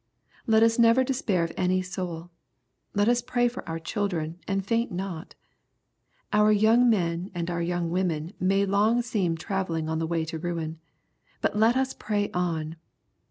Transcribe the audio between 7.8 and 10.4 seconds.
women may long seem travelling on the way to